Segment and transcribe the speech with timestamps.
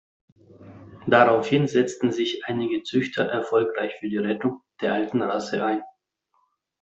[1.05, 5.83] Daraufhin setzten sich einige Züchter erfolgreich für die Rettung der alten Rasse ein.